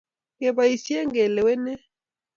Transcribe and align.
Keboisie 0.39 0.99
kalewenee 1.13 1.79